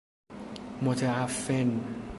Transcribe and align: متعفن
متعفن 0.81 1.79